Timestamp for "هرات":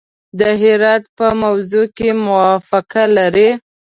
0.61-1.03